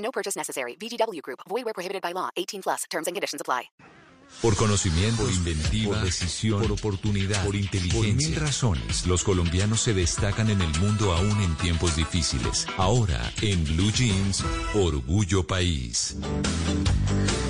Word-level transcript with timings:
No 0.00 0.10
purchase 0.10 0.36
necessary. 0.36 0.76
VGW 0.76 1.22
Group. 1.22 1.40
Void 1.48 1.64
where 1.64 1.74
prohibited 1.74 2.02
by 2.02 2.12
law. 2.12 2.28
18 2.36 2.62
plus. 2.62 2.84
Terms 2.90 3.06
and 3.06 3.14
conditions 3.14 3.40
apply. 3.40 3.70
Por 4.42 4.56
conocimiento, 4.56 5.22
por 5.22 5.30
inventiva, 5.30 5.96
por 5.96 6.04
decisión, 6.04 6.62
por 6.62 6.72
oportunidad, 6.72 7.44
por 7.44 7.56
inteligencia. 7.56 8.00
Por 8.00 8.30
mil 8.30 8.36
razones, 8.36 9.06
los 9.06 9.22
colombianos 9.22 9.80
se 9.82 9.92
destacan 9.92 10.48
en 10.48 10.62
el 10.62 10.78
mundo 10.78 11.12
aún 11.12 11.42
en 11.42 11.54
tiempos 11.56 11.94
difíciles. 11.94 12.66
Ahora, 12.78 13.20
en 13.42 13.62
Blue 13.64 13.92
Jeans, 13.92 14.42
Orgullo 14.74 15.46
País. 15.46 16.16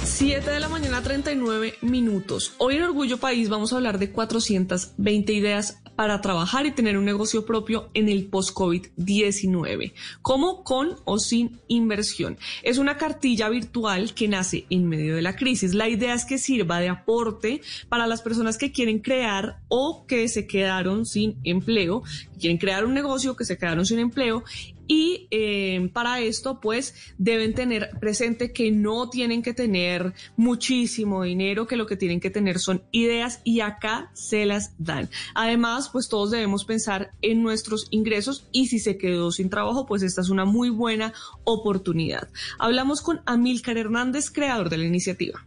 7 0.02 0.50
de 0.50 0.58
la 0.58 0.68
mañana, 0.68 1.00
39 1.00 1.76
minutos. 1.82 2.54
Hoy 2.58 2.76
en 2.76 2.82
Orgullo 2.82 3.18
País 3.18 3.48
vamos 3.48 3.72
a 3.72 3.76
hablar 3.76 3.98
de 3.98 4.10
420 4.10 5.32
ideas 5.32 5.80
para 6.00 6.22
trabajar 6.22 6.64
y 6.64 6.70
tener 6.70 6.96
un 6.96 7.04
negocio 7.04 7.44
propio 7.44 7.90
en 7.92 8.08
el 8.08 8.24
post-COVID-19, 8.24 9.92
como 10.22 10.64
con 10.64 10.96
o 11.04 11.18
sin 11.18 11.60
inversión. 11.68 12.38
Es 12.62 12.78
una 12.78 12.96
cartilla 12.96 13.50
virtual 13.50 14.14
que 14.14 14.26
nace 14.26 14.64
en 14.70 14.88
medio 14.88 15.14
de 15.14 15.20
la 15.20 15.36
crisis. 15.36 15.74
La 15.74 15.90
idea 15.90 16.14
es 16.14 16.24
que 16.24 16.38
sirva 16.38 16.80
de 16.80 16.88
aporte 16.88 17.60
para 17.90 18.06
las 18.06 18.22
personas 18.22 18.56
que 18.56 18.72
quieren 18.72 19.00
crear 19.00 19.60
o 19.68 20.06
que 20.06 20.26
se 20.28 20.46
quedaron 20.46 21.04
sin 21.04 21.36
empleo, 21.44 22.02
quieren 22.38 22.56
crear 22.56 22.86
un 22.86 22.94
negocio, 22.94 23.36
que 23.36 23.44
se 23.44 23.58
quedaron 23.58 23.84
sin 23.84 23.98
empleo 23.98 24.42
y 24.90 25.28
eh, 25.30 25.88
para 25.92 26.18
esto, 26.18 26.58
pues, 26.60 27.14
deben 27.16 27.54
tener 27.54 27.90
presente 28.00 28.52
que 28.52 28.72
no 28.72 29.08
tienen 29.08 29.40
que 29.40 29.54
tener 29.54 30.14
muchísimo 30.36 31.22
dinero, 31.22 31.68
que 31.68 31.76
lo 31.76 31.86
que 31.86 31.96
tienen 31.96 32.18
que 32.18 32.28
tener 32.28 32.58
son 32.58 32.82
ideas 32.90 33.40
y 33.44 33.60
acá 33.60 34.10
se 34.14 34.46
las 34.46 34.74
dan. 34.78 35.08
Además, 35.36 35.90
pues 35.92 36.08
todos 36.08 36.32
debemos 36.32 36.64
pensar 36.64 37.12
en 37.22 37.40
nuestros 37.40 37.86
ingresos 37.92 38.48
y 38.50 38.66
si 38.66 38.80
se 38.80 38.98
quedó 38.98 39.30
sin 39.30 39.48
trabajo, 39.48 39.86
pues 39.86 40.02
esta 40.02 40.22
es 40.22 40.28
una 40.28 40.44
muy 40.44 40.70
buena 40.70 41.14
oportunidad. 41.44 42.28
Hablamos 42.58 43.00
con 43.00 43.20
Amílcar 43.26 43.78
Hernández, 43.78 44.28
creador 44.28 44.70
de 44.70 44.78
la 44.78 44.86
iniciativa. 44.86 45.46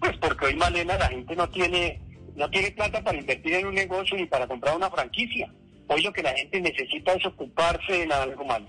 Pues 0.00 0.16
porque 0.16 0.46
hoy, 0.46 0.56
Malena, 0.56 0.98
la 0.98 1.06
gente 1.06 1.36
no 1.36 1.48
tiene, 1.50 2.00
no 2.34 2.50
tiene 2.50 2.72
plata 2.72 3.00
para 3.00 3.16
invertir 3.16 3.54
en 3.54 3.66
un 3.68 3.74
negocio 3.74 4.16
ni 4.16 4.26
para 4.26 4.48
comprar 4.48 4.76
una 4.76 4.90
franquicia. 4.90 5.52
Hoy 5.92 6.02
lo 6.02 6.12
que 6.12 6.22
la 6.22 6.32
gente 6.32 6.60
necesita 6.60 7.12
es 7.12 7.26
ocuparse 7.26 8.02
en 8.02 8.12
algo 8.12 8.44
más 8.44 8.62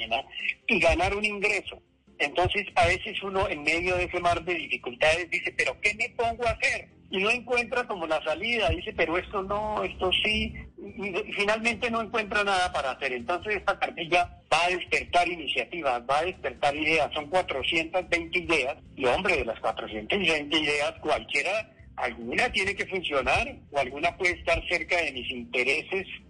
y 0.68 0.80
ganar 0.80 1.16
un 1.16 1.24
ingreso. 1.24 1.82
Entonces, 2.20 2.66
a 2.76 2.86
veces 2.86 3.22
uno 3.24 3.48
en 3.48 3.64
medio 3.64 3.96
de 3.96 4.06
ese 4.06 4.20
mar 4.20 4.44
de 4.44 4.56
dificultades 4.56 5.30
dice, 5.30 5.54
pero 5.58 5.80
¿qué 5.82 5.94
me 5.96 6.10
pongo 6.10 6.46
a 6.46 6.52
hacer? 6.52 6.90
Y 7.10 7.20
no 7.20 7.30
encuentra 7.30 7.86
como 7.86 8.08
la 8.08 8.24
salida, 8.24 8.70
dice, 8.70 8.92
pero 8.94 9.18
esto 9.18 9.44
no, 9.44 9.84
esto 9.84 10.12
sí, 10.24 10.54
y, 10.78 11.34
finalmente 11.34 11.92
no 11.92 12.02
encuentra 12.02 12.44
nada 12.44 12.72
para 12.74 12.92
hacer. 12.92 13.14
Entonces, 13.14 13.58
esta 13.58 13.78
cartilla 13.78 14.42
va 14.52 14.66
a 14.66 14.70
despertar 14.70 15.28
iniciativas, 15.28 16.02
va 16.10 16.20
a 16.20 16.26
despertar 16.26 16.76
ideas. 16.76 17.14
Son 17.14 17.30
420 17.30 18.40
ideas, 18.40 18.78
y 18.96 19.06
hombre, 19.06 19.38
de 19.38 19.46
las 19.46 19.60
420 19.60 20.58
ideas, 20.58 20.94
cualquiera, 21.02 21.70
alguna 21.96 22.52
tiene 22.52 22.76
que 22.76 22.88
funcionar, 22.88 23.56
o 23.72 23.80
alguna 23.80 24.18
puede 24.18 24.34
estar 24.34 24.62
cerca 24.68 24.98
de 24.98 25.12
mis 25.12 25.30
intereses 25.30 26.08
de 26.08 26.23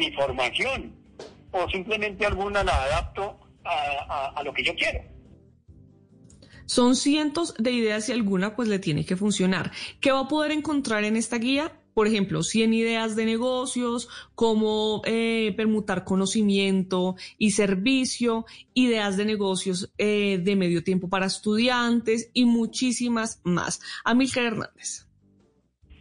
mi 0.00 0.10
formación 0.12 0.96
o 1.52 1.68
simplemente 1.68 2.24
alguna 2.24 2.64
la 2.64 2.74
adapto 2.84 3.38
a, 3.64 4.32
a, 4.34 4.42
lo 4.42 4.52
que 4.54 4.64
yo 4.64 4.74
quiero. 4.74 5.00
Son 6.64 6.96
cientos 6.96 7.54
de 7.58 7.72
ideas 7.72 8.08
y 8.08 8.12
alguna 8.12 8.56
pues 8.56 8.68
le 8.68 8.78
tiene 8.78 9.04
que 9.04 9.16
funcionar. 9.16 9.72
¿Qué 10.00 10.10
va 10.12 10.20
a 10.20 10.28
poder 10.28 10.52
encontrar 10.52 11.04
en 11.04 11.16
esta 11.16 11.36
guía? 11.36 11.76
Por 11.92 12.06
ejemplo, 12.06 12.42
100 12.42 12.72
ideas 12.72 13.16
de 13.16 13.26
negocios, 13.26 14.08
cómo 14.34 15.02
eh, 15.04 15.52
permutar 15.56 16.04
conocimiento 16.04 17.16
y 17.36 17.50
servicio, 17.50 18.46
ideas 18.72 19.16
de 19.16 19.24
negocios 19.26 19.92
eh, 19.98 20.38
de 20.40 20.56
medio 20.56 20.82
tiempo 20.82 21.10
para 21.10 21.26
estudiantes 21.26 22.30
y 22.32 22.46
muchísimas 22.46 23.40
más. 23.42 23.80
Amílcar 24.04 24.44
Hernández. 24.44 25.08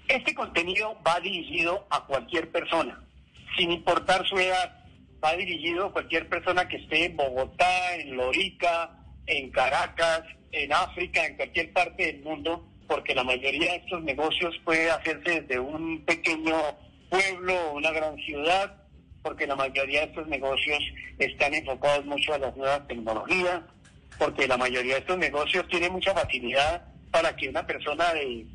Este 0.08 0.34
contenido 0.34 0.96
va 1.06 1.20
dirigido 1.20 1.86
a 1.90 2.06
cualquier 2.06 2.52
persona 2.52 3.09
sin 3.58 3.72
importar 3.72 4.26
su 4.28 4.38
edad. 4.38 4.84
Va 5.24 5.36
dirigido 5.36 5.88
a 5.88 5.94
cualquier 5.94 6.30
persona 6.30 6.68
que 6.68 6.78
esté 6.78 7.06
en 7.06 7.18
Bogotá, 7.18 7.96
en 7.96 8.16
Lorica, 8.16 8.92
en 9.26 9.52
Caracas, 9.52 10.24
en 10.52 10.74
África, 10.74 11.26
en 11.26 11.36
cualquier 11.36 11.72
parte 11.74 12.06
del 12.06 12.22
mundo, 12.22 12.66
porque 12.88 13.14
la 13.14 13.24
mayoría 13.24 13.72
de 13.72 13.78
estos 13.78 14.02
negocios 14.04 14.56
puede 14.64 14.90
hacerse 14.90 15.42
desde 15.42 15.60
un 15.60 16.04
pequeño 16.06 16.56
pueblo 17.10 17.54
o 17.54 17.78
una 17.78 17.92
gran 17.92 18.16
ciudad, 18.18 18.76
porque 19.22 19.46
la 19.46 19.56
mayoría 19.56 20.02
de 20.02 20.06
estos 20.08 20.28
negocios 20.28 20.80
están 21.20 21.54
enfocados 21.54 22.06
mucho 22.06 22.34
a 22.34 22.40
las 22.40 22.56
nuevas 22.56 22.88
tecnologías, 22.88 23.62
porque 24.18 24.48
la 24.48 24.58
mayoría 24.58 24.96
de 24.96 25.00
estos 25.02 25.18
negocios 25.18 25.68
tiene 25.68 25.90
mucha 25.90 26.14
facilidad 26.14 26.84
para 27.12 27.36
que 27.36 27.50
una 27.50 27.66
persona 27.66 28.14
de 28.14 28.46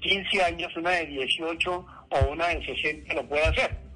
15 0.00 0.42
años, 0.42 0.76
una 0.76 0.90
de 0.90 1.06
18 1.06 1.86
o 2.10 2.30
una 2.30 2.48
de 2.48 2.64
60 2.64 3.14
lo 3.14 3.28
pueda 3.28 3.48
hacer. 3.48 3.89